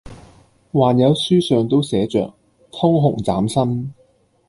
[0.71, 2.33] 還有書上都寫着，
[2.71, 3.87] 通紅斬新！」